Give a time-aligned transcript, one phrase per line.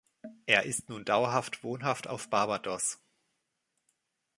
[0.47, 2.97] Er ist nun dauerhaft wohnhaft auf Barbados.